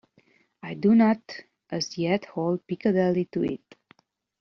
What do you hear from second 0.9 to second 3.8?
not as yet hold pigheadedly to it.